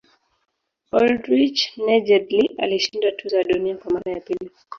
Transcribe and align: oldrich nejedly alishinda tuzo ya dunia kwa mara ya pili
oldrich 0.99 1.61
nejedly 1.85 2.47
alishinda 2.57 3.11
tuzo 3.11 3.35
ya 3.37 3.43
dunia 3.43 3.77
kwa 3.77 3.91
mara 3.91 4.11
ya 4.11 4.19
pili 4.19 4.49